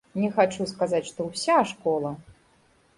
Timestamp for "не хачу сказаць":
0.21-1.03